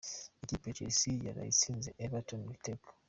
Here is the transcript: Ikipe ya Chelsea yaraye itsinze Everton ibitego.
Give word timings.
Ikipe 0.43 0.65
ya 0.67 0.75
Chelsea 0.77 1.23
yaraye 1.27 1.49
itsinze 1.53 1.89
Everton 2.05 2.41
ibitego. 2.47 2.87